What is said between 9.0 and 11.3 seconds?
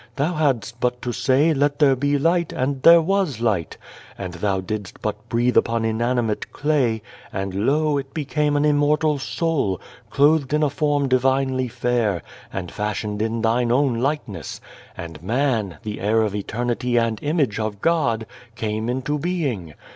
soul, clothed in a form